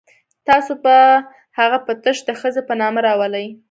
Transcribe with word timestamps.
تاسو 0.47 0.73
به 0.83 0.95
هغه 1.59 1.77
په 1.85 1.91
تش 2.03 2.17
د 2.25 2.29
ښځې 2.39 2.61
په 2.67 2.73
نامه 2.81 2.99
راولئ. 3.07 3.47